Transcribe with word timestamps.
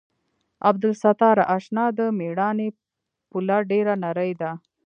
عبدالستاره 0.67 1.43
اشنا 1.55 1.85
د 1.97 1.99
مېړانې 2.17 2.67
پوله 3.29 3.57
ډېره 3.71 3.93
نرۍ 4.03 4.31
ده. 4.41 4.51